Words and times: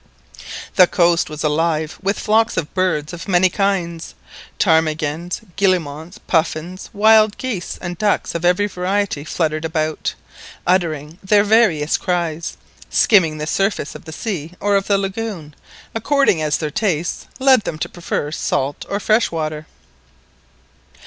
The 0.77 0.87
coast 0.87 1.29
was 1.29 1.43
alive 1.43 1.99
with 2.01 2.17
flocks 2.17 2.57
of 2.57 2.73
birds 2.73 3.13
of 3.13 3.27
many 3.27 3.51
kinds; 3.51 4.15
ptarmigans, 4.57 5.41
guillemots, 5.57 6.17
puffins, 6.25 6.89
wild 6.91 7.37
geese, 7.37 7.77
and 7.79 7.99
ducks 7.99 8.33
of 8.33 8.43
every 8.43 8.65
variety 8.65 9.23
fluttered 9.23 9.63
about, 9.63 10.15
uttering 10.65 11.19
their 11.23 11.43
various 11.43 11.97
cries, 11.99 12.57
skimming 12.89 13.37
the 13.37 13.45
surface 13.45 13.93
of 13.93 14.05
the 14.05 14.11
sea 14.11 14.53
or 14.59 14.75
of 14.75 14.87
the 14.87 14.97
lagoon, 14.97 15.55
according 15.93 16.41
as 16.41 16.57
their 16.57 16.71
tastes 16.71 17.27
led 17.37 17.61
them 17.61 17.77
to 17.77 17.87
prefer 17.87 18.31
salt 18.31 18.87
or 18.89 18.99
fresh 18.99 19.29
water. 19.29 19.67